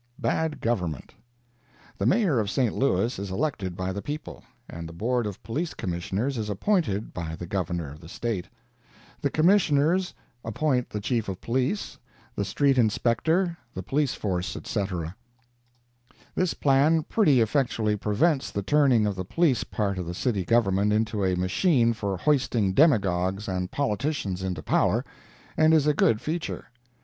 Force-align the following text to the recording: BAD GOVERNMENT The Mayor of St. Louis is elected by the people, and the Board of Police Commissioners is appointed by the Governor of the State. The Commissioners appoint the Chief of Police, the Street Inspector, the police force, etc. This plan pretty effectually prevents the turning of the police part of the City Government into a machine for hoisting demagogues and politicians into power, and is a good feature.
BAD 0.17 0.61
GOVERNMENT 0.61 1.13
The 1.99 2.07
Mayor 2.07 2.39
of 2.39 2.49
St. 2.49 2.73
Louis 2.75 3.19
is 3.19 3.29
elected 3.29 3.77
by 3.77 3.93
the 3.93 4.01
people, 4.01 4.41
and 4.67 4.89
the 4.89 4.93
Board 4.93 5.27
of 5.27 5.43
Police 5.43 5.75
Commissioners 5.75 6.39
is 6.39 6.49
appointed 6.49 7.13
by 7.13 7.35
the 7.35 7.45
Governor 7.45 7.91
of 7.91 7.99
the 8.01 8.09
State. 8.09 8.47
The 9.21 9.29
Commissioners 9.29 10.15
appoint 10.43 10.89
the 10.89 11.01
Chief 11.01 11.29
of 11.29 11.39
Police, 11.39 11.99
the 12.35 12.43
Street 12.43 12.79
Inspector, 12.79 13.55
the 13.75 13.83
police 13.83 14.15
force, 14.15 14.55
etc. 14.55 15.15
This 16.33 16.55
plan 16.55 17.03
pretty 17.03 17.39
effectually 17.39 17.95
prevents 17.95 18.49
the 18.49 18.63
turning 18.63 19.05
of 19.05 19.15
the 19.15 19.23
police 19.23 19.63
part 19.63 19.99
of 19.99 20.07
the 20.07 20.15
City 20.15 20.43
Government 20.43 20.91
into 20.91 21.23
a 21.23 21.35
machine 21.35 21.93
for 21.93 22.17
hoisting 22.17 22.73
demagogues 22.73 23.47
and 23.47 23.69
politicians 23.69 24.41
into 24.41 24.63
power, 24.63 25.05
and 25.55 25.75
is 25.75 25.85
a 25.85 25.93
good 25.93 26.19
feature. 26.21 26.71